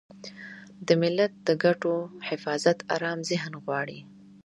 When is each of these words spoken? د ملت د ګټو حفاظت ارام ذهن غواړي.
د 0.87 0.89
ملت 1.01 1.33
د 1.47 1.49
ګټو 1.63 1.95
حفاظت 2.27 2.77
ارام 2.95 3.19
ذهن 3.29 3.53
غواړي. 3.63 3.99